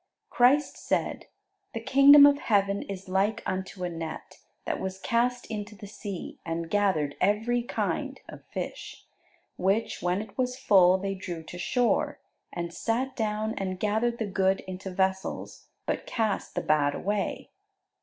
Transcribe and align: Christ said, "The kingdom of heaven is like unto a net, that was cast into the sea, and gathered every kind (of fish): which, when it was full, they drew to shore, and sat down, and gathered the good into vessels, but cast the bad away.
Christ 0.31 0.77
said, 0.77 1.27
"The 1.75 1.79
kingdom 1.79 2.25
of 2.25 2.39
heaven 2.39 2.81
is 2.81 3.07
like 3.07 3.43
unto 3.45 3.83
a 3.83 3.89
net, 3.91 4.39
that 4.65 4.79
was 4.79 4.97
cast 4.99 5.45
into 5.45 5.75
the 5.75 5.85
sea, 5.85 6.39
and 6.43 6.71
gathered 6.71 7.15
every 7.21 7.61
kind 7.61 8.19
(of 8.27 8.43
fish): 8.45 9.05
which, 9.57 10.01
when 10.01 10.19
it 10.19 10.35
was 10.39 10.57
full, 10.57 10.97
they 10.97 11.13
drew 11.13 11.43
to 11.43 11.59
shore, 11.59 12.19
and 12.51 12.73
sat 12.73 13.15
down, 13.15 13.53
and 13.59 13.79
gathered 13.79 14.17
the 14.17 14.25
good 14.25 14.61
into 14.61 14.89
vessels, 14.89 15.67
but 15.85 16.07
cast 16.07 16.55
the 16.55 16.61
bad 16.61 16.95
away. 16.95 17.51